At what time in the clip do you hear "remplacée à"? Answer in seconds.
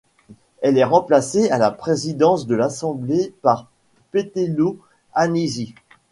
0.83-1.59